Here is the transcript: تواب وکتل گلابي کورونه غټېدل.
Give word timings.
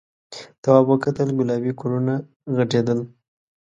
تواب 0.61 0.85
وکتل 0.89 1.29
گلابي 1.39 1.71
کورونه 1.79 2.13
غټېدل. 2.55 2.99